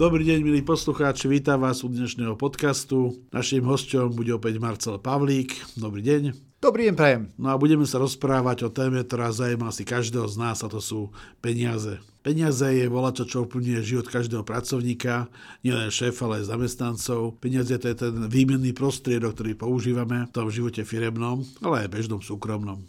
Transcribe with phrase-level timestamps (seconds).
[0.00, 3.20] Dobrý deň, milí poslucháči, vítam vás u dnešného podcastu.
[3.36, 5.52] Naším hostom bude opäť Marcel Pavlík.
[5.76, 6.56] Dobrý deň.
[6.56, 7.22] Dobrý deň, prajem.
[7.36, 10.80] No a budeme sa rozprávať o téme, ktorá zaujíma si každého z nás, a to
[10.80, 11.12] sú
[11.44, 12.00] peniaze.
[12.24, 15.28] Peniaze je volačo, čo ovplyvňuje život každého pracovníka,
[15.60, 17.36] nielen šéfa, ale aj zamestnancov.
[17.36, 22.24] Peniaze to je ten výmenný prostriedok, ktorý používame v tom živote firemnom, ale aj bežnom
[22.24, 22.80] súkromnom.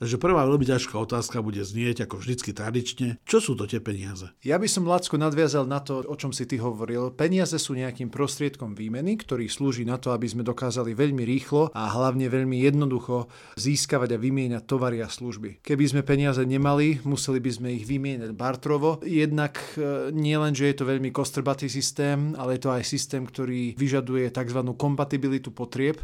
[0.00, 4.32] Takže prvá veľmi ťažká otázka bude znieť, ako vždycky tradične, čo sú to tie peniaze?
[4.40, 7.12] Ja by som, Lacko, nadviazal na to, o čom si ty hovoril.
[7.12, 11.92] Peniaze sú nejakým prostriedkom výmeny, ktorý slúži na to, aby sme dokázali veľmi rýchlo a
[11.92, 13.28] hlavne veľmi jednoducho
[13.60, 15.60] získavať a vymieňať tovary a služby.
[15.60, 19.04] Keby sme peniaze nemali, museli by sme ich vymieňať bartrovo.
[19.04, 23.22] Jednak e, nie len, že je to veľmi kostrbatý systém, ale je to aj systém,
[23.28, 24.60] ktorý vyžaduje tzv.
[24.80, 26.00] kompatibilitu potrieb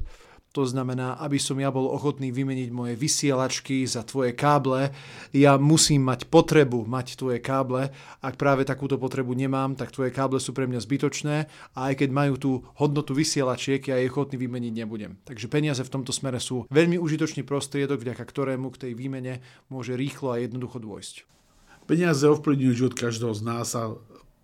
[0.57, 4.89] to znamená, aby som ja bol ochotný vymeniť moje vysielačky za tvoje káble,
[5.37, 7.93] ja musím mať potrebu mať tvoje káble.
[8.25, 11.37] Ak práve takúto potrebu nemám, tak tvoje káble sú pre mňa zbytočné
[11.77, 15.21] a aj keď majú tú hodnotu vysielačiek, ja ich ochotný vymeniť nebudem.
[15.29, 19.93] Takže peniaze v tomto smere sú veľmi užitočný prostriedok, vďaka ktorému k tej výmene môže
[19.93, 21.29] rýchlo a jednoducho dôjsť.
[21.85, 23.95] Peniaze ovplyvňujú život každého z nás a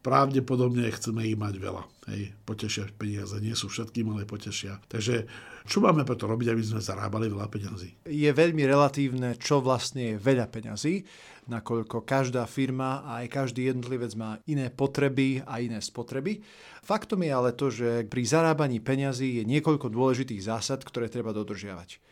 [0.02, 1.82] pravdepodobne chceme ich mať veľa.
[2.10, 4.82] Hej, potešia peniaze, nie sú všetkým, ale potešia.
[4.90, 5.30] Takže
[5.70, 7.94] čo máme preto robiť, aby sme zarábali veľa peniazy?
[8.10, 11.06] Je veľmi relatívne, čo vlastne je veľa peňazí,
[11.46, 16.42] nakoľko každá firma a aj každý jednotlivec má iné potreby a iné spotreby.
[16.82, 22.02] Faktom je ale to, že pri zarábaní peňazí je niekoľko dôležitých zásad, ktoré treba dodržiavať.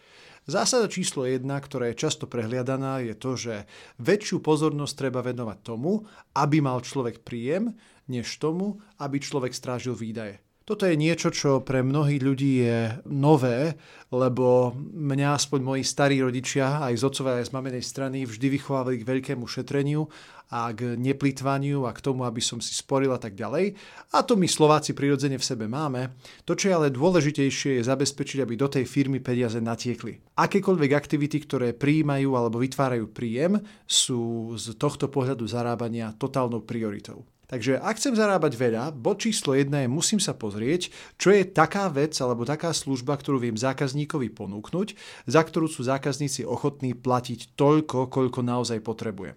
[0.49, 3.55] Zásada číslo jedna, ktorá je často prehliadaná, je to, že
[4.01, 7.77] väčšiu pozornosť treba venovať tomu, aby mal človek príjem,
[8.09, 10.43] než tomu, aby človek strážil výdaje.
[10.69, 12.79] Toto je niečo, čo pre mnohých ľudí je
[13.11, 13.75] nové,
[14.15, 19.03] lebo mňa aspoň moji starí rodičia, aj z otcovej, aj z mamenej strany, vždy vychovávali
[19.03, 20.07] k veľkému šetreniu
[20.51, 23.75] a k neplitvaniu a k tomu, aby som si sporil a tak ďalej.
[24.15, 26.19] A to my Slováci prirodzene v sebe máme.
[26.43, 30.19] To, čo je ale dôležitejšie, je zabezpečiť, aby do tej firmy peniaze natiekli.
[30.39, 37.23] Akékoľvek aktivity, ktoré prijímajú alebo vytvárajú príjem, sú z tohto pohľadu zarábania totálnou prioritou.
[37.51, 41.91] Takže ak chcem zarábať veľa, bod číslo jedna je, musím sa pozrieť, čo je taká
[41.91, 44.95] vec alebo taká služba, ktorú viem zákazníkovi ponúknuť,
[45.27, 49.35] za ktorú sú zákazníci ochotní platiť toľko, koľko naozaj potrebujem.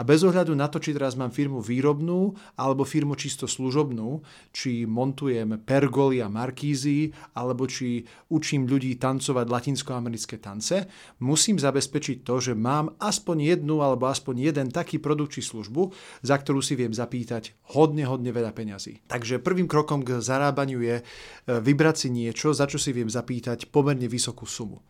[0.00, 4.88] A bez ohľadu na to, či teraz mám firmu výrobnú alebo firmu čisto služobnú, či
[4.88, 10.88] montujem pergoly a markízy, alebo či učím ľudí tancovať latinskoamerické tance,
[11.20, 15.92] musím zabezpečiť to, že mám aspoň jednu alebo aspoň jeden taký produkt či službu,
[16.24, 19.04] za ktorú si viem zapýtať hodne, hodne veľa peňazí.
[19.04, 21.04] Takže prvým krokom k zarábaniu je e,
[21.44, 24.80] vybrať si niečo, za čo si viem zapýtať pomerne vysokú sumu.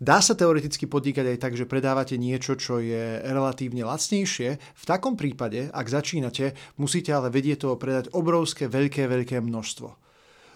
[0.00, 4.56] Dá sa teoreticky podnikať aj tak, že predávate niečo, čo je relatívne lacnejšie.
[4.56, 10.09] V takom prípade, ak začínate, musíte ale vedieť toho predať obrovské, veľké, veľké množstvo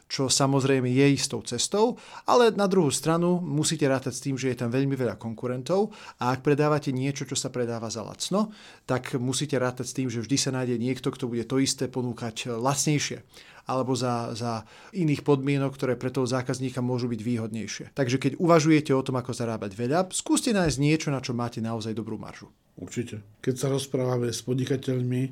[0.09, 1.97] čo samozrejme je istou cestou,
[2.29, 6.33] ale na druhú stranu musíte rátať s tým, že je tam veľmi veľa konkurentov a
[6.33, 8.53] ak predávate niečo, čo sa predáva za lacno,
[8.85, 12.53] tak musíte rátať s tým, že vždy sa nájde niekto, kto bude to isté ponúkať
[12.55, 13.25] lacnejšie
[13.65, 17.97] alebo za, za iných podmienok, ktoré pre toho zákazníka môžu byť výhodnejšie.
[17.97, 21.97] Takže keď uvažujete o tom, ako zarábať veľa, skúste nájsť niečo, na čo máte naozaj
[21.97, 22.53] dobrú maržu.
[22.77, 23.25] Určite.
[23.41, 25.23] Keď sa rozprávame s podnikateľmi,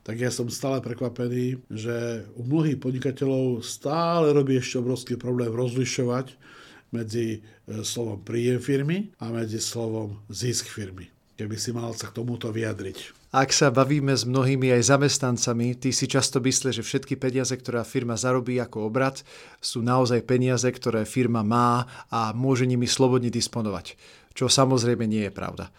[0.00, 6.34] tak ja som stále prekvapený, že u mnohých podnikateľov stále robí ešte obrovský problém rozlišovať
[6.90, 11.06] medzi e, slovom príjem firmy a medzi slovom zisk firmy.
[11.38, 13.20] Keby si mal sa k tomuto vyjadriť.
[13.30, 17.86] Ak sa bavíme s mnohými aj zamestnancami, tí si často myslia, že všetky peniaze, ktoré
[17.86, 19.22] firma zarobí ako obrad,
[19.62, 23.94] sú naozaj peniaze, ktoré firma má a môže nimi slobodne disponovať.
[24.34, 25.70] Čo samozrejme nie je pravda.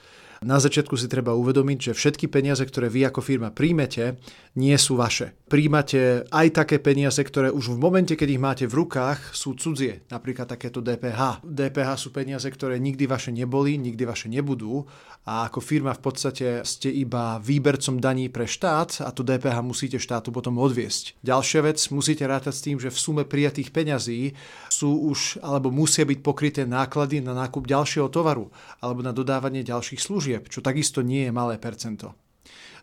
[0.42, 4.18] Na začiatku si treba uvedomiť, že všetky peniaze, ktoré vy ako firma príjmete,
[4.58, 5.38] nie sú vaše.
[5.46, 10.02] Príjmate aj také peniaze, ktoré už v momente, keď ich máte v rukách, sú cudzie.
[10.10, 11.46] Napríklad takéto DPH.
[11.46, 14.90] DPH sú peniaze, ktoré nikdy vaše neboli, nikdy vaše nebudú
[15.30, 20.02] a ako firma v podstate ste iba výbercom daní pre štát a to DPH musíte
[20.02, 21.22] štátu potom odviesť.
[21.22, 24.34] Ďalšia vec, musíte rátať s tým, že v sume prijatých peňazí
[24.74, 28.41] sú už alebo musia byť pokryté náklady na nákup ďalšieho tovaru
[28.82, 32.18] alebo na dodávanie ďalších služieb, čo takisto nie je malé percento.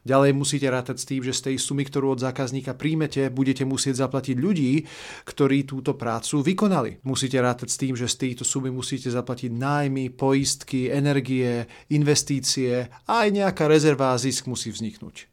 [0.06, 4.06] Ďalej musíte rátať s tým, že z tej sumy, ktorú od zákazníka príjmete, budete musieť
[4.06, 4.86] zaplatiť ľudí,
[5.26, 7.02] ktorí túto prácu vykonali.
[7.02, 13.26] Musíte rátať s tým, že z tejto sumy musíte zaplatiť nájmy, poistky, energie, investície a
[13.26, 15.26] aj nejaká rezerva a zisk musí vzniknúť.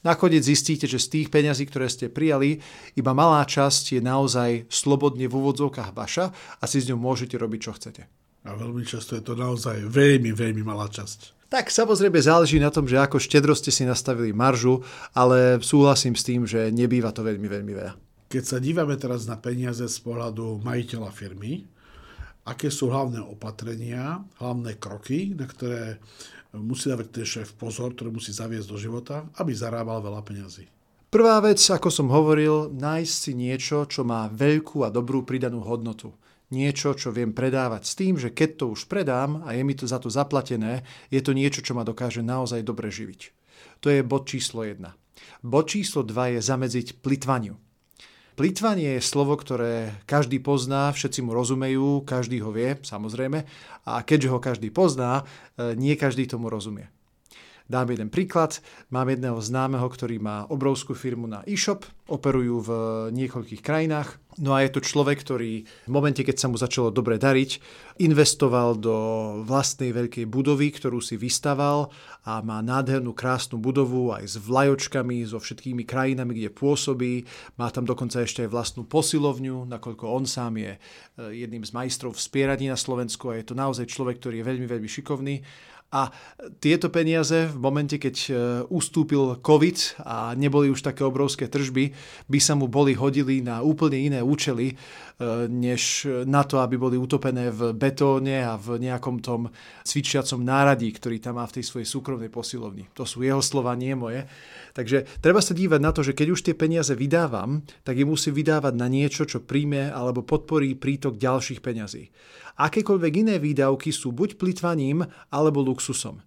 [0.00, 2.64] Nakoniec zistíte, že z tých peňazí, ktoré ste prijali,
[2.96, 7.60] iba malá časť je naozaj slobodne v úvodzovkách vaša a si s ňou môžete robiť,
[7.60, 8.19] čo chcete.
[8.44, 11.50] A veľmi často je to naozaj veľmi, veľmi malá časť.
[11.50, 16.22] Tak samozrejme záleží na tom, že ako štedro ste si nastavili maržu, ale súhlasím s
[16.22, 17.92] tým, že nebýva to veľmi, veľmi veľa.
[18.30, 21.66] Keď sa dívame teraz na peniaze z pohľadu majiteľa firmy,
[22.46, 25.98] aké sú hlavné opatrenia, hlavné kroky, na ktoré
[26.54, 30.70] musí dávať ten šéf pozor, ktorý musí zaviesť do života, aby zarábal veľa peňazí.
[31.10, 36.14] Prvá vec, ako som hovoril, nájsť si niečo, čo má veľkú a dobrú pridanú hodnotu
[36.50, 39.86] niečo, čo viem predávať s tým, že keď to už predám a je mi to
[39.86, 43.20] za to zaplatené, je to niečo, čo ma dokáže naozaj dobre živiť.
[43.80, 44.82] To je bod číslo 1.
[45.46, 47.56] Bod číslo 2 je zamedziť plitvaniu.
[48.40, 53.44] Plitvanie je slovo, ktoré každý pozná, všetci mu rozumejú, každý ho vie, samozrejme,
[53.84, 55.28] a keďže ho každý pozná,
[55.60, 56.88] e, nie každý tomu rozumie.
[57.70, 58.58] Dám jeden príklad.
[58.90, 62.70] Mám jedného známeho, ktorý má obrovskú firmu na e-shop, operujú v
[63.14, 64.18] niekoľkých krajinách.
[64.42, 67.62] No a je to človek, ktorý v momente, keď sa mu začalo dobre dariť,
[68.02, 68.94] investoval do
[69.46, 71.94] vlastnej veľkej budovy, ktorú si vystaval
[72.26, 77.22] a má nádhernú, krásnu budovu aj s vlajočkami, so všetkými krajinami, kde pôsobí.
[77.54, 80.80] Má tam dokonca ešte aj vlastnú posilovňu, nakoľko on sám je eh,
[81.46, 84.66] jedným z majstrov v spieraní na Slovensku a je to naozaj človek, ktorý je veľmi,
[84.66, 85.38] veľmi šikovný
[85.90, 86.14] a
[86.62, 88.30] tieto peniaze v momente, keď e,
[88.70, 91.90] ustúpil COVID a neboli už také obrovské tržby,
[92.30, 94.74] by sa mu boli hodili na úplne iné účely, e,
[95.50, 99.50] než na to, aby boli utopené v betóne a v nejakom tom
[99.82, 102.86] cvičiacom náradí, ktorý tam má v tej svojej súkromnej posilovni.
[102.94, 104.30] To sú jeho slova, nie moje.
[104.78, 108.38] Takže treba sa dívať na to, že keď už tie peniaze vydávam, tak ich musím
[108.38, 112.14] vydávať na niečo, čo príjme alebo podporí prítok ďalších peňazí
[112.60, 116.20] akékoľvek iné výdavky sú buď plitvaním alebo luxusom.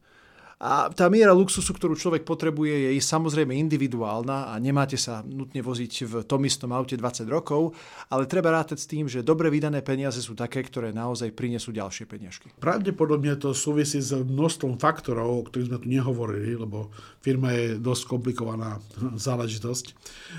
[0.64, 5.92] A tá miera luxusu, ktorú človek potrebuje, je samozrejme individuálna a nemáte sa nutne voziť
[6.08, 7.76] v tom istom aute 20 rokov,
[8.08, 12.08] ale treba rátať s tým, že dobre vydané peniaze sú také, ktoré naozaj prinesú ďalšie
[12.08, 12.48] peniažky.
[12.64, 18.04] Pravdepodobne to súvisí s množstvom faktorov, o ktorých sme tu nehovorili, lebo firma je dosť
[18.08, 18.80] komplikovaná
[19.20, 19.86] záležitosť.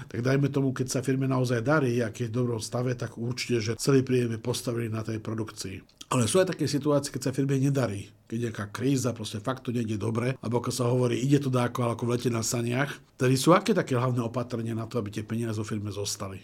[0.08, 3.60] Tak dajme tomu, keď sa firme naozaj darí, ak je v dobrom stave, tak určite,
[3.60, 6.03] že celý príjem je postavený na tej produkcii.
[6.12, 8.12] Ale sú aj také situácie, keď sa firme nedarí.
[8.28, 11.48] Keď je nejaká kríza, proste fakt to nejde dobre, alebo ako sa hovorí, ide to
[11.48, 12.96] dáko, ako v na saniach.
[13.16, 16.40] Tedy sú aké také hlavné opatrenia na to, aby tie peniaze vo firme zostali?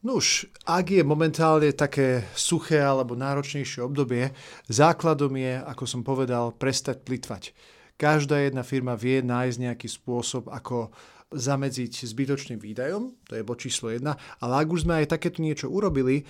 [0.00, 4.32] Nuž, ak je momentálne také suché alebo náročnejšie obdobie,
[4.64, 7.52] základom je, ako som povedal, prestať plitvať.
[8.00, 10.88] Každá jedna firma vie nájsť nejaký spôsob, ako
[11.30, 14.02] zamedziť zbytočným výdajom, to je bod číslo 1,
[14.42, 16.24] ale ak už sme aj takéto niečo urobili, e,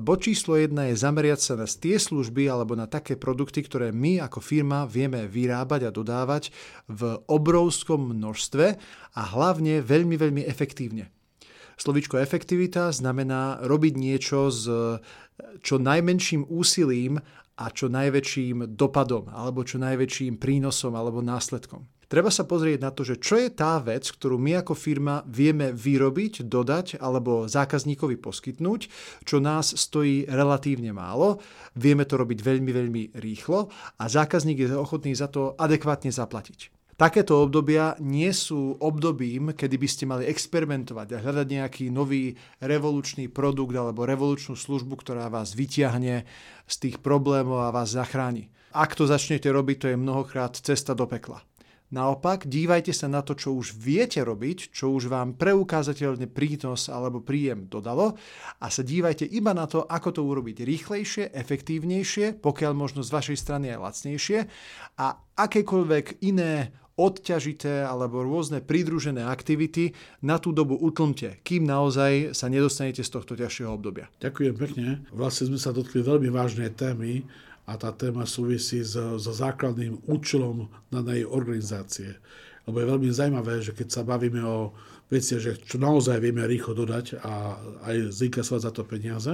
[0.00, 4.24] bod číslo 1 je zameriať sa na tie služby alebo na také produkty, ktoré my
[4.24, 6.56] ako firma vieme vyrábať a dodávať
[6.88, 8.66] v obrovskom množstve
[9.12, 11.12] a hlavne veľmi, veľmi efektívne.
[11.76, 14.64] Slovičko efektivita znamená robiť niečo s
[15.60, 17.20] čo najmenším úsilím
[17.56, 21.84] a čo najväčším dopadom alebo čo najväčším prínosom alebo následkom.
[22.06, 25.74] Treba sa pozrieť na to, že čo je tá vec, ktorú my ako firma vieme
[25.74, 28.80] vyrobiť, dodať alebo zákazníkovi poskytnúť,
[29.26, 31.42] čo nás stojí relatívne málo,
[31.74, 33.66] vieme to robiť veľmi, veľmi rýchlo
[33.98, 36.70] a zákazník je ochotný za to adekvátne zaplatiť.
[36.96, 42.32] Takéto obdobia nie sú obdobím, kedy by ste mali experimentovať a hľadať nejaký nový
[42.62, 46.24] revolučný produkt alebo revolučnú službu, ktorá vás vyťahne
[46.64, 48.48] z tých problémov a vás zachráni.
[48.72, 51.44] Ak to začnete robiť, to je mnohokrát cesta do pekla.
[51.86, 57.22] Naopak, dívajte sa na to, čo už viete robiť, čo už vám preukázateľne prínos alebo
[57.22, 58.18] príjem dodalo
[58.58, 63.38] a sa dívajte iba na to, ako to urobiť rýchlejšie, efektívnejšie, pokiaľ možno z vašej
[63.38, 64.38] strany aj lacnejšie
[64.98, 65.06] a
[65.38, 69.92] akékoľvek iné odťažité alebo rôzne pridružené aktivity
[70.24, 74.08] na tú dobu utlmte, kým naozaj sa nedostanete z tohto ťažšieho obdobia.
[74.18, 74.86] Ďakujem pekne.
[75.12, 77.28] Vlastne sme sa dotkli veľmi vážnej témy,
[77.66, 82.16] a tá téma súvisí so, so základným účelom danej organizácie.
[82.66, 84.74] Lebo je veľmi zaujímavé, že keď sa bavíme o
[85.06, 89.32] veciach, že čo naozaj vieme rýchlo dodať a aj zinkasovať za to peniaze,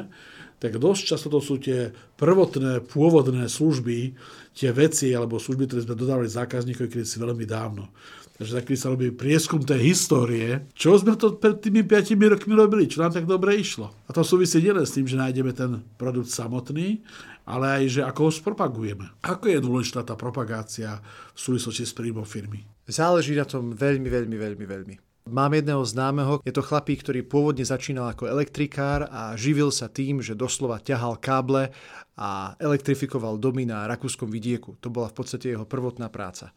[0.61, 4.15] tak dosť často to sú tie prvotné, pôvodné služby,
[4.53, 7.89] tie veci alebo služby, ktoré sme dodávali zákazníkovi, keď si veľmi dávno.
[8.37, 12.85] Takže taký sa robí prieskum tej histórie, čo sme to pred tými 5 rokmi robili,
[12.89, 13.93] čo nám tak dobre išlo.
[14.09, 17.01] A to súvisí nielen s tým, že nájdeme ten produkt samotný,
[17.46, 19.06] ale aj, že ako ho spropagujeme.
[19.22, 21.02] Ako je dôležitá tá propagácia
[21.34, 22.62] v súvislosti s príjmom firmy?
[22.87, 24.96] Záleží na tom veľmi, veľmi, veľmi, veľmi.
[25.22, 30.18] Mám jedného známeho, je to chlapík, ktorý pôvodne začínal ako elektrikár a živil sa tým,
[30.18, 31.70] že doslova ťahal káble
[32.18, 34.75] a elektrifikoval domy na rakúskom vidieku.
[34.82, 36.50] To bola v podstate jeho prvotná práca.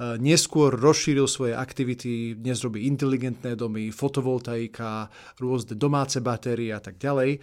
[0.00, 6.96] E, neskôr rozšíril svoje aktivity, dnes robí inteligentné domy, fotovoltaika, rôzne domáce batérie a tak
[6.96, 7.36] ďalej,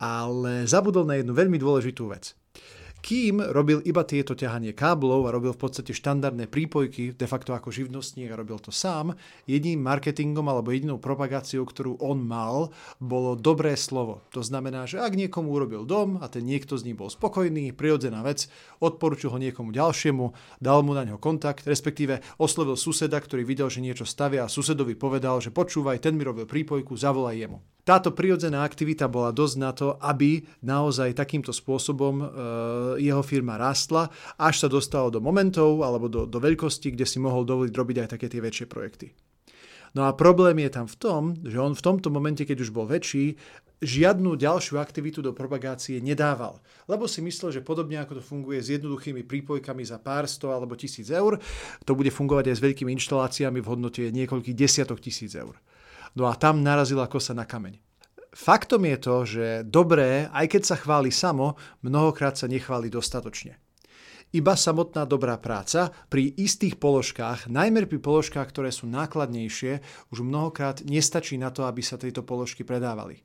[0.00, 2.32] ale zabudol na jednu veľmi dôležitú vec.
[2.98, 7.70] Kým robil iba tieto ťahanie káblov a robil v podstate štandardné prípojky, de facto ako
[7.70, 9.14] živnostník a robil to sám,
[9.46, 14.26] jediným marketingom alebo jedinou propagáciou, ktorú on mal, bolo dobré slovo.
[14.34, 18.20] To znamená, že ak niekomu urobil dom a ten niekto z ním bol spokojný, prirodzená
[18.26, 18.50] vec,
[18.82, 23.78] odporučil ho niekomu ďalšiemu, dal mu na ňo kontakt, respektíve oslovil suseda, ktorý videl, že
[23.78, 27.62] niečo stavia a susedovi povedal, že počúvaj, ten mi robil prípojku, zavolaj jemu.
[27.88, 32.26] Táto prirodzená aktivita bola dosť na to, aby naozaj takýmto spôsobom e,
[33.00, 37.48] jeho firma rástla, až sa dostalo do momentov alebo do, do veľkosti, kde si mohol
[37.48, 39.16] dovoliť robiť aj také tie väčšie projekty.
[39.96, 42.84] No a problém je tam v tom, že on v tomto momente, keď už bol
[42.84, 43.40] väčší,
[43.80, 46.60] žiadnu ďalšiu aktivitu do propagácie nedával.
[46.92, 50.76] Lebo si myslel, že podobne ako to funguje s jednoduchými prípojkami za pár sto alebo
[50.76, 51.40] tisíc eur,
[51.88, 55.56] to bude fungovať aj s veľkými inštaláciami v hodnote niekoľkých desiatok tisíc eur.
[56.18, 57.78] No a tam narazila kosa na kameň.
[58.34, 61.54] Faktom je to, že dobré, aj keď sa chváli samo,
[61.86, 63.62] mnohokrát sa nechváli dostatočne.
[64.34, 70.82] Iba samotná dobrá práca pri istých položkách, najmä pri položkách, ktoré sú nákladnejšie, už mnohokrát
[70.84, 73.22] nestačí na to, aby sa tieto položky predávali.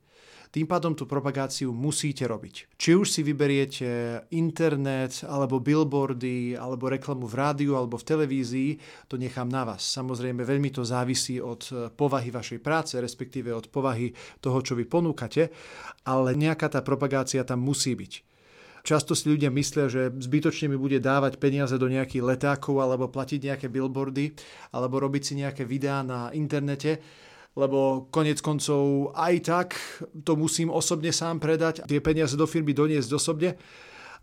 [0.54, 2.78] Tým pádom tú propagáciu musíte robiť.
[2.78, 8.70] Či už si vyberiete internet, alebo billboardy, alebo reklamu v rádiu, alebo v televízii,
[9.10, 9.82] to nechám na vás.
[9.82, 15.50] Samozrejme, veľmi to závisí od povahy vašej práce, respektíve od povahy toho, čo vy ponúkate,
[16.06, 18.12] ale nejaká tá propagácia tam musí byť.
[18.86, 23.40] Často si ľudia myslia, že zbytočne mi bude dávať peniaze do nejakých letákov alebo platiť
[23.50, 24.36] nejaké billboardy
[24.70, 27.00] alebo robiť si nejaké videá na internete
[27.54, 29.68] lebo konec koncov aj tak
[30.26, 33.54] to musím osobne sám predať, tie peniaze do firmy doniesť osobne.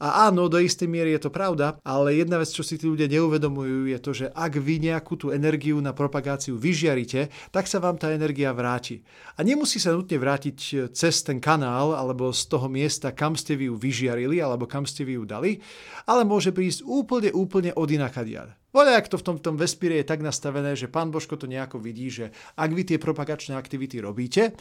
[0.02, 3.06] A áno, do istej miery je to pravda, ale jedna vec, čo si tí ľudia
[3.06, 8.02] neuvedomujú, je to, že ak vy nejakú tú energiu na propagáciu vyžiarite, tak sa vám
[8.02, 9.06] tá energia vráti.
[9.38, 13.70] A nemusí sa nutne vrátiť cez ten kanál alebo z toho miesta, kam ste vy
[13.70, 15.62] ju vyžiarili alebo kam ste vy ju dali,
[16.10, 18.58] ale môže prísť úplne, úplne od inakadiaľ.
[18.72, 21.84] Voľa, ak to v tom, tom vesmíre je tak nastavené, že pán Božko to nejako
[21.84, 24.56] vidí, že ak vy tie propagačné aktivity robíte,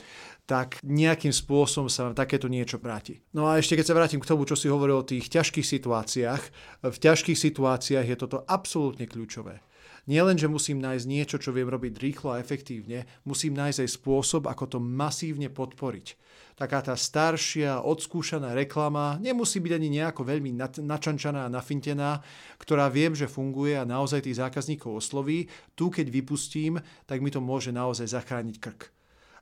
[0.51, 3.23] tak nejakým spôsobom sa vám takéto niečo vráti.
[3.31, 6.43] No a ešte keď sa vrátim k tomu, čo si hovoril o tých ťažkých situáciách,
[6.91, 9.63] v ťažkých situáciách je toto absolútne kľúčové.
[10.09, 13.91] Nie len, že musím nájsť niečo, čo viem robiť rýchlo a efektívne, musím nájsť aj
[14.01, 16.17] spôsob, ako to masívne podporiť
[16.61, 20.53] taká tá staršia, odskúšaná reklama nemusí byť ani nejako veľmi
[20.85, 22.21] načančaná a nafintená,
[22.61, 25.49] ktorá viem, že funguje a naozaj tých zákazníkov osloví.
[25.73, 26.77] Tu, keď vypustím,
[27.09, 28.93] tak mi to môže naozaj zachrániť krk.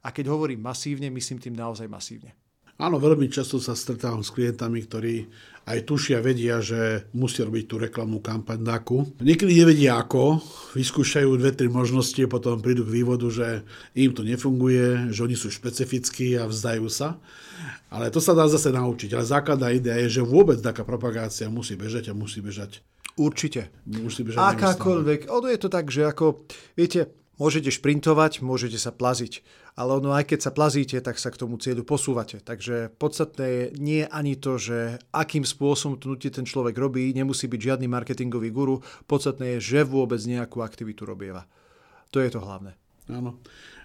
[0.06, 2.38] A keď hovorím masívne, myslím tým naozaj masívne.
[2.78, 5.26] Áno, veľmi často sa stretávam s klientami, ktorí
[5.66, 9.18] aj tušia, vedia, že musia robiť tú reklamnú kampaň NAKU.
[9.18, 10.38] Niekedy nevedia ako,
[10.78, 13.66] vyskúšajú dve, tri možnosti potom prídu k vývodu, že
[13.98, 17.18] im to nefunguje, že oni sú špecifickí a vzdajú sa.
[17.90, 19.10] Ale to sa dá zase naučiť.
[19.10, 22.78] Ale základná idea je, že vôbec taká propagácia musí bežať a musí bežať.
[23.18, 23.74] Určite.
[23.90, 25.26] Musí bežať Akákoľvek.
[25.34, 26.46] Ono je to tak, že ako,
[26.78, 29.46] viete, Môžete šprintovať, môžete sa plaziť,
[29.78, 32.42] ale ono aj keď sa plazíte, tak sa k tomu cieľu posúvate.
[32.42, 37.60] Takže podstatné je nie ani to, že akým spôsobom to ten človek robí, nemusí byť
[37.62, 41.46] žiadny marketingový guru, podstatné je, že vôbec nejakú aktivitu robieva.
[42.10, 42.74] To je to hlavné.
[43.06, 43.38] Áno.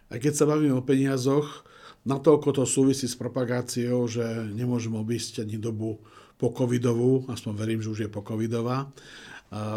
[0.09, 1.61] A keď sa bavíme o peniazoch,
[2.09, 6.01] natoľko to súvisí s propagáciou, že nemôžeme obísť ani dobu
[6.41, 8.89] po covidovú, aspoň verím, že už je po covidová,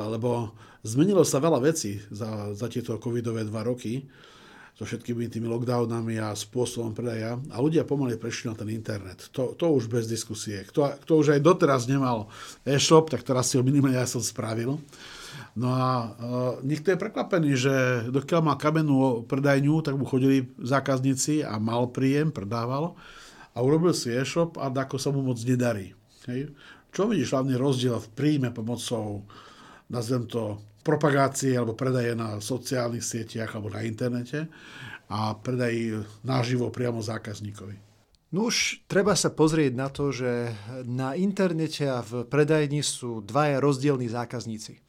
[0.08, 0.56] lebo
[0.86, 4.06] zmenilo sa veľa vecí za, za tieto covidové dva roky
[4.76, 9.32] so všetkými tými lockdownami a spôsobom predaja a ľudia pomaly prešli na ten internet.
[9.32, 10.68] To, to už bez diskusie.
[10.68, 12.28] Kto, kto už aj doteraz nemal
[12.68, 14.76] e-shop, tak teraz si ho minimálne ja som spravil.
[15.56, 16.06] No a uh,
[16.60, 17.74] niekto je prekvapený, že
[18.12, 22.92] dokiaľ má kamennú predajňu, tak mu chodili zákazníci a mal príjem, predával
[23.56, 25.96] a urobil si e-shop a ako sa mu moc nedarí.
[26.28, 26.52] Hej.
[26.92, 29.24] Čo vidíš hlavný rozdiel v príjme pomocou
[29.90, 34.46] nazvem to, propagácie alebo predaje na sociálnych sieťach alebo na internete
[35.10, 37.82] a predaj naživo priamo zákazníkovi.
[38.30, 40.54] No už treba sa pozrieť na to, že
[40.86, 44.82] na internete a v predajni sú dvaja rozdielní zákazníci.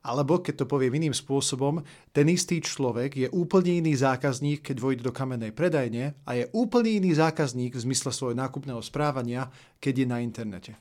[0.00, 1.84] Alebo, keď to poviem iným spôsobom,
[2.16, 7.04] ten istý človek je úplne iný zákazník, keď vojde do kamennej predajne a je úplne
[7.04, 10.72] iný zákazník v zmysle svojho nákupného správania, keď je na internete.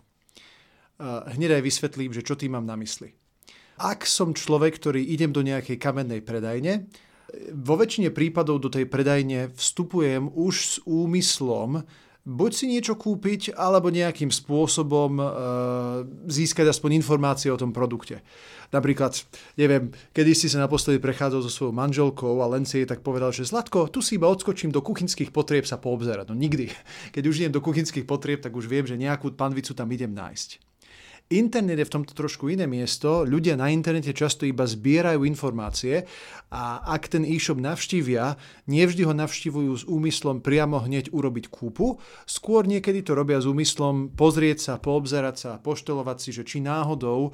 [1.36, 3.19] hneď aj vysvetlím, že čo tým mám na mysli.
[3.80, 6.92] Ak som človek, ktorý idem do nejakej kamennej predajne,
[7.56, 11.86] vo väčšine prípadov do tej predajne vstupujem už s úmyslom
[12.30, 15.26] buď si niečo kúpiť, alebo nejakým spôsobom e,
[16.30, 18.22] získať aspoň informácie o tom produkte.
[18.70, 19.18] Napríklad,
[19.58, 23.34] neviem, kedy si sa naposledy prechádzal so svojou manželkou a len si jej tak povedal,
[23.34, 26.30] že Zlatko, tu si iba odskočím do kuchynských potrieb sa poobzerať.
[26.30, 26.70] No nikdy.
[27.16, 30.69] Keď už idem do kuchynských potrieb, tak už viem, že nejakú panvicu tam idem nájsť.
[31.30, 33.22] Internet je v tomto trošku iné miesto.
[33.22, 36.10] Ľudia na internete často iba zbierajú informácie
[36.50, 38.34] a ak ten e-shop navštívia,
[38.66, 44.10] nevždy ho navštívujú s úmyslom priamo hneď urobiť kúpu, skôr niekedy to robia s úmyslom
[44.18, 47.32] pozrieť sa, poobzerať sa, poštelovať si, že či náhodou, e,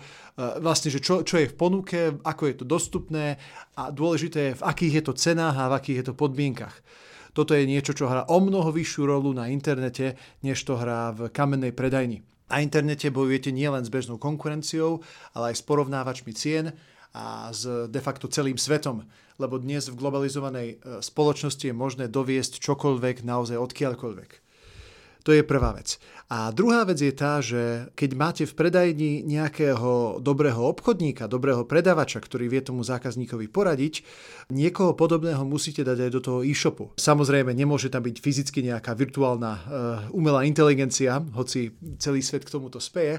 [0.59, 3.39] vlastne, že čo, čo je v ponuke, ako je to dostupné
[3.79, 6.83] a dôležité je, v akých je to cenách a v akých je to podmienkach.
[7.31, 11.31] Toto je niečo, čo hrá o mnoho vyššiu rolu na internete, než to hrá v
[11.31, 12.34] kamennej predajni.
[12.45, 15.01] Na internete bojujete nielen s bežnou konkurenciou,
[15.33, 16.77] ale aj s porovnávačmi cien
[17.15, 19.01] a s de facto celým svetom,
[19.41, 24.44] lebo dnes v globalizovanej e, spoločnosti je možné doviesť čokoľvek naozaj odkiaľkoľvek.
[25.25, 25.97] To je prvá vec.
[26.29, 32.21] A druhá vec je tá, že keď máte v predajni nejakého dobrého obchodníka, dobrého predavača,
[32.21, 34.05] ktorý vie tomu zákazníkovi poradiť,
[34.53, 36.93] niekoho podobného musíte dať aj do toho e-shopu.
[36.97, 39.61] Samozrejme, nemôže tam byť fyzicky nejaká virtuálna uh,
[40.13, 43.17] umelá inteligencia, hoci celý svet k tomuto speje,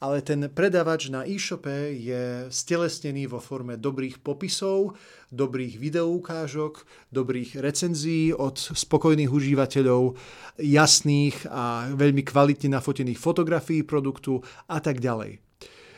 [0.00, 4.96] ale ten predavač na e-shope je stelesnený vo forme dobrých popisov,
[5.32, 10.16] dobrých videoukážok, dobrých recenzií od spokojných užívateľov,
[10.60, 15.40] jasných a veľmi kvalitne nafotených fotografií produktu a tak ďalej.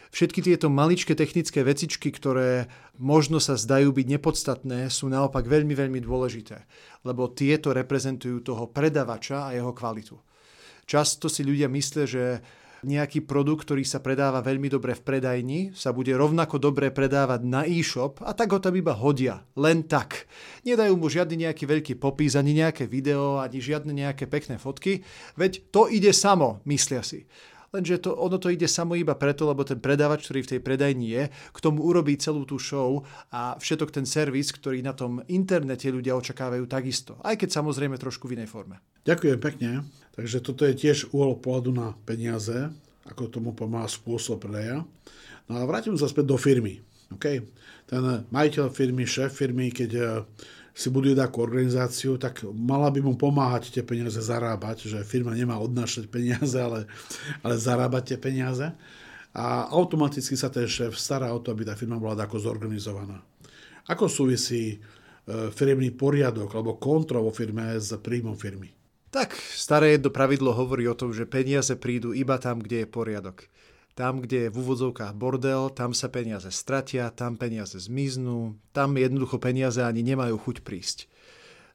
[0.08, 2.64] Všetky tieto maličké technické vecičky, ktoré
[2.96, 6.64] možno sa zdajú byť nepodstatné, sú naopak veľmi, veľmi dôležité,
[7.04, 10.16] lebo tieto reprezentujú toho predavača a jeho kvalitu.
[10.88, 12.24] Často si ľudia myslia, že
[12.86, 17.66] nejaký produkt, ktorý sa predáva veľmi dobre v predajni, sa bude rovnako dobre predávať na
[17.66, 19.42] e-shop a tak ho tam iba hodia.
[19.58, 20.30] Len tak.
[20.62, 25.02] Nedajú mu žiadny nejaký veľký popis, ani nejaké video, ani žiadne nejaké pekné fotky,
[25.34, 27.26] veď to ide samo, myslia si.
[27.68, 31.06] Lenže to, ono to ide samo iba preto, lebo ten predávač, ktorý v tej predajni
[31.12, 35.92] je, k tomu urobí celú tú show a všetok ten servis, ktorý na tom internete
[35.92, 37.20] ľudia očakávajú takisto.
[37.20, 38.80] Aj keď samozrejme trošku v inej forme.
[39.04, 39.68] Ďakujem pekne.
[40.18, 42.74] Takže toto je tiež úhol pohľadu na peniaze,
[43.06, 44.82] ako tomu pomáha spôsob predaja.
[45.46, 46.82] No a vrátim sa späť do firmy.
[47.14, 47.46] Okay?
[47.86, 50.26] Ten majiteľ firmy, šéf firmy, keď
[50.74, 55.54] si buduje takú organizáciu, tak mala by mu pomáhať tie peniaze zarábať, že firma nemá
[55.58, 56.90] odnášať peniaze, ale,
[57.46, 58.66] ale zarábať tie peniaze.
[59.34, 63.22] A automaticky sa ten šéf stará o to, aby tá firma bola tako zorganizovaná.
[63.86, 64.78] Ako súvisí e,
[65.54, 68.77] firmný poriadok alebo kontrol vo firme s príjmom firmy?
[69.08, 73.48] Tak, staré jedno pravidlo hovorí o tom, že peniaze prídu iba tam, kde je poriadok.
[73.96, 79.40] Tam, kde je v úvodzovkách bordel, tam sa peniaze stratia, tam peniaze zmiznú, tam jednoducho
[79.40, 80.98] peniaze ani nemajú chuť prísť.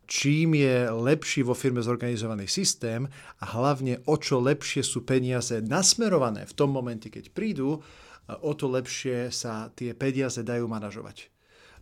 [0.06, 3.10] Čím je lepší vo firme zorganizovaný systém
[3.42, 7.82] a hlavne o čo lepšie sú peniaze nasmerované v tom momente, keď prídu,
[8.30, 11.34] o to lepšie sa tie peniaze dajú manažovať.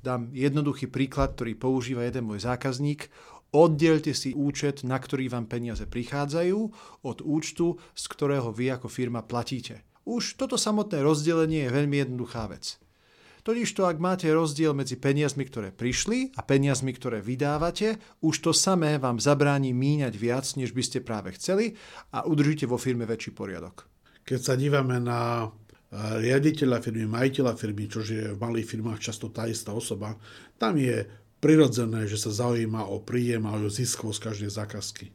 [0.02, 3.14] Dám jednoduchý príklad, ktorý používa jeden môj zákazník.
[3.52, 6.60] Oddielte si účet, na ktorý vám peniaze prichádzajú,
[7.04, 9.84] od účtu, z ktorého vy ako firma platíte.
[10.08, 12.80] Už toto samotné rozdelenie je veľmi jednoduchá vec.
[13.42, 19.02] Totižto, ak máte rozdiel medzi peniazmi, ktoré prišli a peniazmi, ktoré vydávate, už to samé
[19.02, 21.74] vám zabráni míňať viac, než by ste práve chceli
[22.14, 23.90] a udržíte vo firme väčší poriadok.
[24.22, 29.34] Keď sa dívame na eh, riaditeľa firmy, majiteľa firmy, čo je v malých firmách často
[29.34, 30.14] tá istá osoba,
[30.62, 31.02] tam je
[31.42, 35.10] prirodzené, že sa zaujíma o príjem a o ziskov z každej zákazky.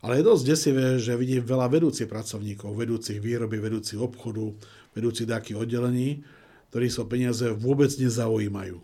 [0.00, 4.54] Ale je dosť desivé, že vidím veľa vedúcich pracovníkov, vedúcich výroby, vedúcich obchodu,
[4.94, 6.22] vedúcich takých oddelení,
[6.70, 8.78] ktorí sa peniaze vôbec nezaujímajú.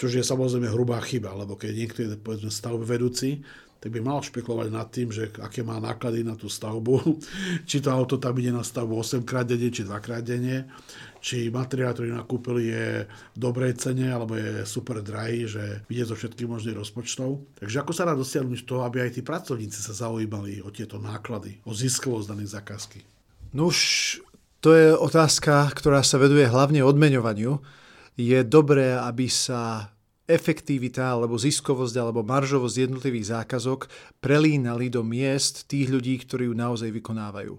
[0.00, 3.44] Čož je samozrejme hrubá chyba, lebo keď niekto je povedzme stavby vedúci,
[3.80, 7.16] tak by mal špekulovať nad tým, že aké má náklady na tú stavbu,
[7.68, 10.68] či to auto tam ide na stavbu 8 krát denne, či 2 krát denne,
[11.20, 16.16] či materiál, ktorý nakúpili, je v dobrej cene, alebo je super drahý, že vidie zo
[16.16, 17.40] všetkých možných rozpočtov.
[17.60, 21.60] Takže ako sa dá dosiahnuť to, aby aj tí pracovníci sa zaujímali o tieto náklady,
[21.64, 23.00] o ziskovosť danej zákazky?
[23.52, 23.72] No
[24.60, 27.60] to je otázka, ktorá sa veduje hlavne odmeňovaniu.
[28.20, 29.88] Je dobré, aby sa
[30.30, 33.90] efektivita alebo ziskovosť alebo maržovosť jednotlivých zákazok
[34.22, 37.58] prelínali do miest tých ľudí, ktorí ju naozaj vykonávajú.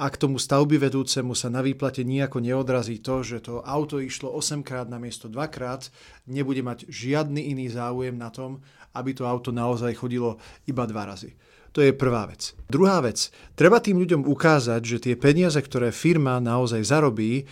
[0.00, 4.64] Ak tomu stavby vedúcemu sa na výplate nejako neodrazí to, že to auto išlo 8
[4.64, 5.92] krát na miesto 2 krát,
[6.24, 8.64] nebude mať žiadny iný záujem na tom,
[8.96, 11.36] aby to auto naozaj chodilo iba dva razy.
[11.76, 12.56] To je prvá vec.
[12.66, 13.30] Druhá vec.
[13.54, 17.44] Treba tým ľuďom ukázať, že tie peniaze, ktoré firma naozaj zarobí, e,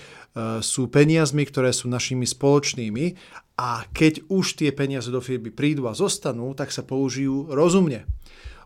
[0.59, 3.15] sú peniazmi, ktoré sú našimi spoločnými
[3.59, 8.07] a keď už tie peniaze do firmy prídu a zostanú, tak sa použijú rozumne.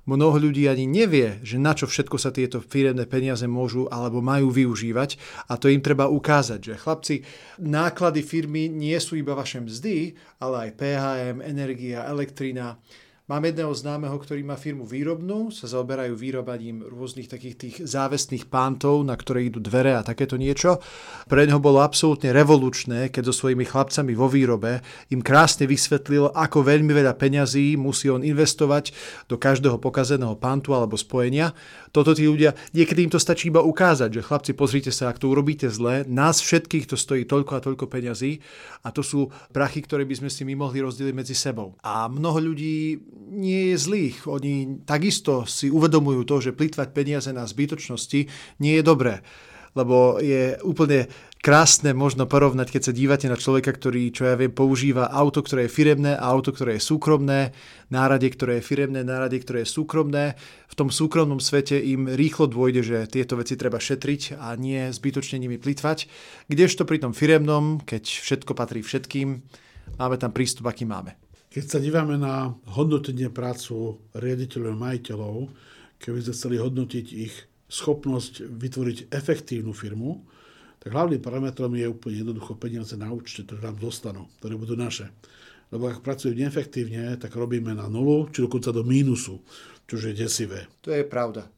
[0.03, 4.51] Mnoho ľudí ani nevie, že na čo všetko sa tieto firemné peniaze môžu alebo majú
[4.51, 5.15] využívať
[5.47, 7.23] a to im treba ukázať, že chlapci,
[7.63, 12.83] náklady firmy nie sú iba vaše mzdy, ale aj PHM, energia, elektrina,
[13.33, 19.01] Mám jedného známeho, ktorý má firmu výrobnú, sa zaoberajú výrobaním rôznych takých tých závestných pántov,
[19.09, 20.85] na ktoré idú dvere a takéto niečo.
[21.33, 26.61] Pre neho bolo absolútne revolučné, keď so svojimi chlapcami vo výrobe im krásne vysvetlil, ako
[26.61, 28.92] veľmi veľa peňazí musí on investovať
[29.33, 31.57] do každého pokazeného pántu alebo spojenia.
[31.88, 35.33] Toto tí ľudia, niekedy im to stačí iba ukázať, že chlapci, pozrite sa, ak to
[35.33, 38.45] urobíte zle, nás všetkých to stojí toľko a toľko peňazí
[38.85, 41.81] a to sú prachy, ktoré by sme si my mohli rozdeliť medzi sebou.
[41.81, 44.27] A mnoho ľudí nie je zlých.
[44.27, 48.21] Oni takisto si uvedomujú to, že plýtvať peniaze na zbytočnosti
[48.59, 49.23] nie je dobré.
[49.73, 51.09] Lebo je úplne
[51.43, 55.67] krásne možno porovnať, keď sa dívate na človeka, ktorý, čo ja viem, používa auto, ktoré
[55.67, 57.51] je firemné a auto, ktoré je súkromné,
[57.91, 60.39] nárade, ktoré je firemné, nárade, ktoré je súkromné.
[60.71, 65.43] V tom súkromnom svete im rýchlo dôjde, že tieto veci treba šetriť a nie zbytočne
[65.43, 66.07] nimi plitvať.
[66.47, 69.43] Kdežto pri tom firemnom, keď všetko patrí všetkým,
[69.99, 71.22] máme tam prístup, aký máme.
[71.53, 75.37] Keď sa dívame na hodnotenie prácu riaditeľov a majiteľov,
[76.01, 77.35] keby sme chceli hodnotiť ich
[77.69, 80.25] schopnosť vytvoriť efektívnu firmu,
[80.81, 85.12] tak hlavným parametrom je úplne jednoducho peniaze na účte, ktoré nám dostanú, ktoré budú naše.
[85.69, 89.45] Lebo ak pracujú neefektívne, tak robíme na nulu, či dokonca do mínusu,
[89.85, 90.73] čo je desivé.
[90.81, 91.53] To je pravda.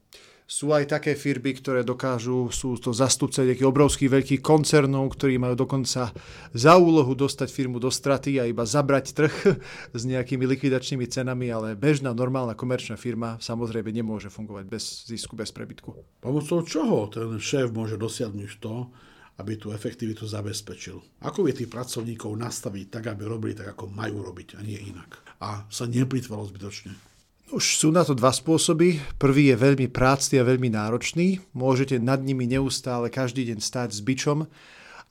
[0.45, 5.57] Sú aj také firmy, ktoré dokážu, sú to zastupce nejakých obrovských veľkých koncernov, ktorí majú
[5.57, 6.13] dokonca
[6.53, 9.35] za úlohu dostať firmu do straty a iba zabrať trh
[9.97, 15.49] s nejakými likvidačnými cenami, ale bežná, normálna komerčná firma samozrejme nemôže fungovať bez zisku, bez
[15.49, 15.97] prebytku.
[16.21, 18.93] Pomocou čoho ten šéf môže dosiahnuť to,
[19.41, 21.01] aby tú efektivitu zabezpečil.
[21.25, 25.25] Ako vie tých pracovníkov nastaviť tak, aby robili tak, ako majú robiť a nie inak.
[25.41, 27.14] A sa neplýtvalo zbytočne.
[27.55, 28.99] Už sú na to dva spôsoby.
[29.15, 31.39] Prvý je veľmi prácný a veľmi náročný.
[31.55, 34.51] Môžete nad nimi neustále každý deň stať s bičom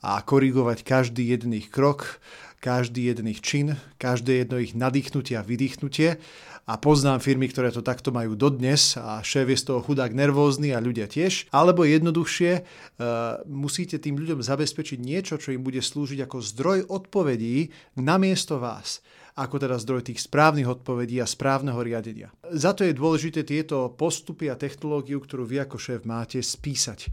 [0.04, 2.20] a korigovať každý jeden ich krok,
[2.60, 6.20] každý jeden ich čin, každé jedno ich nadýchnutie a vydýchnutie.
[6.64, 10.72] A poznám firmy, ktoré to takto majú dodnes a šéf je z toho chudák nervózny
[10.72, 11.52] a ľudia tiež.
[11.52, 17.68] Alebo jednoduchšie, uh, musíte tým ľuďom zabezpečiť niečo, čo im bude slúžiť ako zdroj odpovedí
[18.00, 22.30] namiesto vás ako teda zdroj tých správnych odpovedí a správneho riadenia.
[22.54, 27.10] Za to je dôležité tieto postupy a technológiu, ktorú vy ako šéf máte, spísať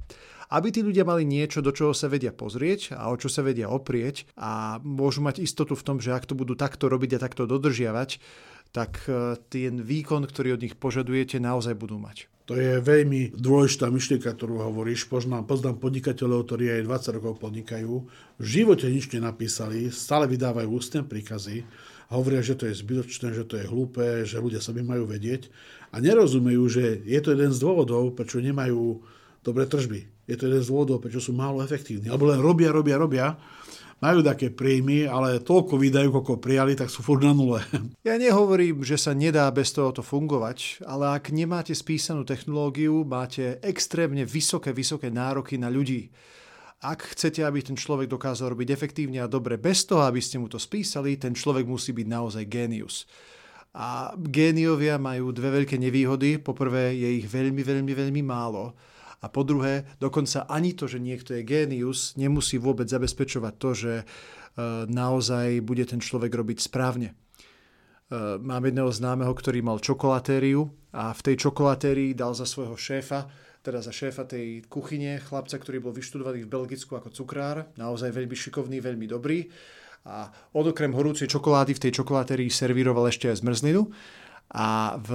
[0.52, 3.72] aby tí ľudia mali niečo, do čoho sa vedia pozrieť a o čo sa vedia
[3.72, 7.48] oprieť a môžu mať istotu v tom, že ak to budú takto robiť a takto
[7.48, 8.20] dodržiavať,
[8.76, 12.28] tak e, ten výkon, ktorý od nich požadujete, naozaj budú mať.
[12.52, 15.08] To je veľmi dôležitá myšlienka, ktorú hovoríš.
[15.08, 17.94] Poznám, poznám podnikateľov, ktorí aj 20 rokov podnikajú.
[18.42, 21.64] V živote nič nenapísali, stále vydávajú ústne príkazy
[22.12, 25.48] hovoria, že to je zbytočné, že to je hlúpe, že ľudia sami majú vedieť
[25.96, 29.00] a nerozumejú, že je to jeden z dôvodov, prečo nemajú
[29.48, 30.11] dobré tržby.
[30.30, 32.08] Je to jeden z dôvodov, prečo sú málo efektívni.
[32.08, 33.28] Alebo len robia, robia, robia,
[34.02, 37.62] majú také príjmy, ale toľko výdajú, koľko prijali, tak sú furt na nule.
[38.08, 44.26] Ja nehovorím, že sa nedá bez tohoto fungovať, ale ak nemáte spísanú technológiu, máte extrémne
[44.26, 46.10] vysoké, vysoké nároky na ľudí.
[46.82, 50.50] Ak chcete, aby ten človek dokázal robiť efektívne a dobre bez toho, aby ste mu
[50.50, 53.06] to spísali, ten človek musí byť naozaj génius.
[53.78, 56.42] A géniovia majú dve veľké nevýhody.
[56.42, 58.74] Poprvé je ich veľmi, veľmi, veľmi málo.
[59.22, 63.94] A po druhé, dokonca ani to, že niekto je génius, nemusí vôbec zabezpečovať to, že
[64.02, 64.06] e,
[64.90, 67.14] naozaj bude ten človek robiť správne.
[67.14, 67.16] E,
[68.42, 73.30] mám jedného známeho, ktorý mal čokolatériu a v tej čokolatérii dal za svojho šéfa
[73.62, 78.34] teda za šéfa tej kuchyne, chlapca, ktorý bol vyštudovaný v Belgicku ako cukrár, naozaj veľmi
[78.34, 79.46] šikovný, veľmi dobrý.
[80.02, 83.86] A on okrem horúcej čokolády v tej čokoláterii servíroval ešte aj zmrzlinu.
[84.52, 85.12] A v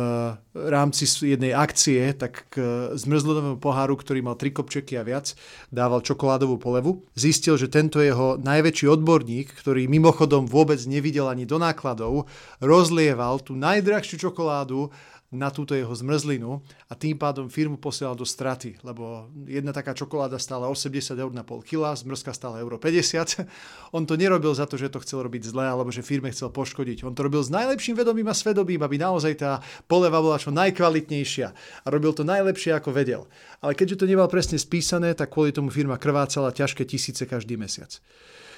[0.57, 2.57] rámci jednej akcie, tak k
[2.96, 5.37] zmrzlinovému poháru, ktorý mal tri kopčeky a viac,
[5.68, 7.05] dával čokoládovú polevu.
[7.12, 12.25] Zistil, že tento jeho najväčší odborník, ktorý mimochodom vôbec nevidel ani do nákladov,
[12.64, 14.88] rozlieval tú najdrahšiu čokoládu
[15.35, 20.39] na túto jeho zmrzlinu a tým pádom firmu posielal do straty, lebo jedna taká čokoláda
[20.39, 23.43] stála 80 eur na pol kila, zmrzka stála euro 50.
[23.97, 27.03] On to nerobil za to, že to chcel robiť zle alebo že firme chcel poškodiť.
[27.03, 29.59] On to robil s najlepším vedomím a svedomím, aby naozaj tá
[29.91, 31.49] poleva bola čo najkvalitnejšia
[31.83, 33.27] a robil to najlepšie, ako vedel.
[33.59, 37.99] Ale keďže to nemal presne spísané, tak kvôli tomu firma krvácala ťažké tisíce každý mesiac.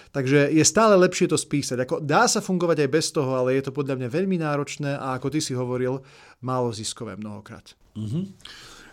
[0.09, 1.85] Takže je stále lepšie to spísať.
[1.85, 5.21] Ako, dá sa fungovať aj bez toho, ale je to podľa mňa veľmi náročné a
[5.21, 6.01] ako ty si hovoril,
[6.41, 7.77] málo ziskové mnohokrát.
[7.93, 8.25] Mm-hmm.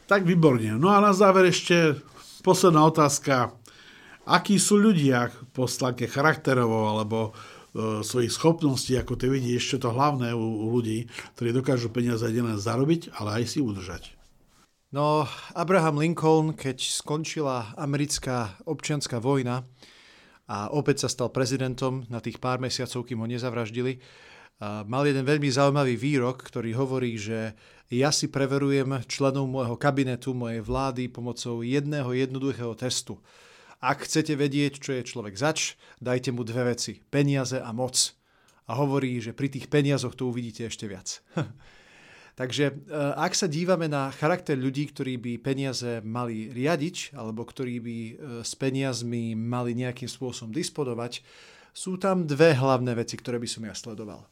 [0.06, 0.76] Tak výborne.
[0.76, 1.98] No a na záver ešte
[2.46, 3.56] posledná otázka.
[4.26, 9.94] Akí sú ľudia po stránke charakterovo alebo e, svojich schopností, ako ty vidíš, čo to
[9.94, 11.06] hlavné u, u ľudí,
[11.38, 14.14] ktorí dokážu peniaze nielen zarobiť, ale aj si udržať?
[14.94, 19.66] No, Abraham Lincoln, keď skončila americká občianská vojna
[20.46, 23.98] a opäť sa stal prezidentom na tých pár mesiacov, kým ho nezavraždili,
[24.62, 27.58] mal jeden veľmi zaujímavý výrok, ktorý hovorí, že
[27.92, 33.20] ja si preverujem členov môjho kabinetu, mojej vlády pomocou jedného jednoduchého testu.
[33.84, 37.04] Ak chcete vedieť, čo je človek zač, dajte mu dve veci.
[37.12, 37.94] Peniaze a moc.
[38.66, 41.22] A hovorí, že pri tých peniazoch to uvidíte ešte viac.
[42.36, 42.74] Takže e,
[43.16, 48.14] ak sa dívame na charakter ľudí, ktorí by peniaze mali riadiť, alebo ktorí by e,
[48.44, 51.24] s peniazmi mali nejakým spôsobom disponovať,
[51.72, 54.28] sú tam dve hlavné veci, ktoré by som ja sledoval.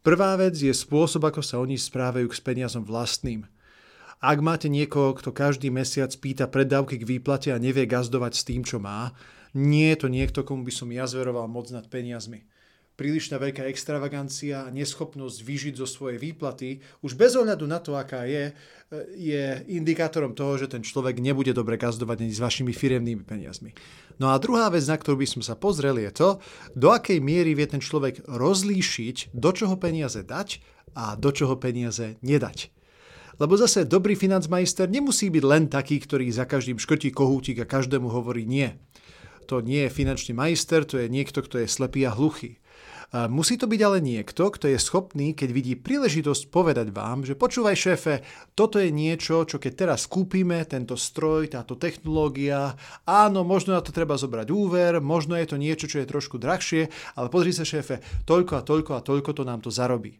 [0.00, 3.44] Prvá vec je spôsob, ako sa oni správajú k peniazom vlastným.
[4.20, 8.64] Ak máte niekoho, kto každý mesiac pýta predávky k výplate a nevie gazdovať s tým,
[8.64, 9.16] čo má,
[9.56, 12.44] nie je to niekto, komu by som ja zveroval moc nad peniazmi.
[13.00, 18.28] Prílišná veľká extravagancia a neschopnosť vyžiť zo svojej výplaty, už bez ohľadu na to, aká
[18.28, 18.52] je,
[19.16, 23.72] je indikátorom toho, že ten človek nebude dobre gazdovať ani s vašimi firemnými peniazmi.
[24.20, 26.28] No a druhá vec, na ktorú by som sa pozrel, je to,
[26.76, 30.60] do akej miery vie ten človek rozlíšiť, do čoho peniaze dať
[30.92, 32.68] a do čoho peniaze nedať.
[33.40, 38.12] Lebo zase dobrý financmajster nemusí byť len taký, ktorý za každým škrtí kohútik a každému
[38.12, 38.76] hovorí nie.
[39.48, 42.59] To nie je finančný majster, to je niekto, kto je slepý a hluchý.
[43.10, 47.74] Musí to byť ale niekto, kto je schopný, keď vidí príležitosť povedať vám, že počúvaj
[47.74, 48.22] šéfe,
[48.54, 53.90] toto je niečo, čo keď teraz kúpime, tento stroj, táto technológia, áno, možno na to
[53.90, 56.86] treba zobrať úver, možno je to niečo, čo je trošku drahšie,
[57.18, 57.98] ale pozri sa šéfe,
[58.30, 60.14] toľko a toľko a toľko to nám to zarobí.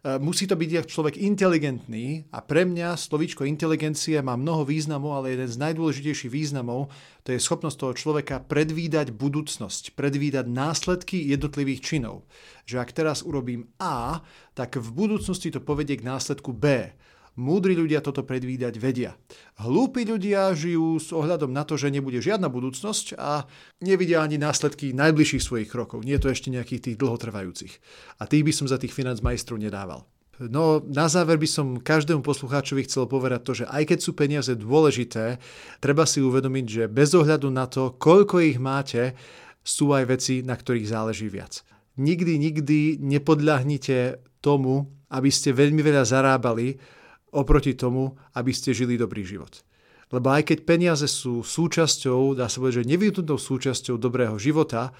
[0.00, 5.36] E, musí to byť človek inteligentný a pre mňa slovíčko inteligencie má mnoho významov, ale
[5.36, 6.88] jeden z najdôležitejších významov
[7.20, 12.24] to je schopnosť toho človeka predvídať budúcnosť, predvídať následky jednotlivých činov.
[12.64, 14.24] Že ak teraz urobím A,
[14.56, 16.96] tak v budúcnosti to povedie k následku B.
[17.40, 19.16] Múdri ľudia toto predvídať vedia.
[19.64, 23.48] Hlúpi ľudia žijú s ohľadom na to, že nebude žiadna budúcnosť a
[23.80, 26.04] nevidia ani následky najbližších svojich krokov.
[26.04, 27.72] Nie je to ešte nejakých tých dlhotrvajúcich.
[28.20, 30.04] A tých by som za tých financ majstrov nedával.
[30.36, 34.52] No na záver by som každému poslucháčovi chcel povedať to, že aj keď sú peniaze
[34.52, 35.40] dôležité,
[35.80, 39.16] treba si uvedomiť, že bez ohľadu na to, koľko ich máte,
[39.64, 41.64] sú aj veci, na ktorých záleží viac.
[41.96, 46.99] Nikdy, nikdy nepodľahnite tomu, aby ste veľmi veľa zarábali,
[47.32, 49.64] oproti tomu, aby ste žili dobrý život.
[50.10, 54.90] Lebo aj keď peniaze sú súčasťou, dá sa povedať, že nevyhnutnou súčasťou dobrého života,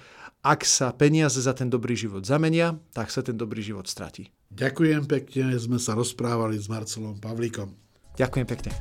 [0.41, 4.33] ak sa peniaze za ten dobrý život zamenia, tak sa ten dobrý život stratí.
[4.49, 7.69] Ďakujem pekne, sme sa rozprávali s Marcelom Pavlíkom.
[8.17, 8.73] Ďakujem pekne.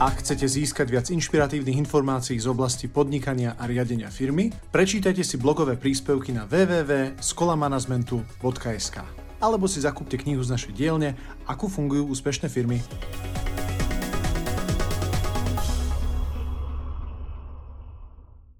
[0.00, 5.76] Ak chcete získať viac inšpiratívnych informácií z oblasti podnikania a riadenia firmy, prečítajte si blogové
[5.76, 11.16] príspevky na www.skolamanagementu.sk alebo si zakúpte knihu z našej dielne
[11.48, 12.84] Ako fungujú úspešné firmy.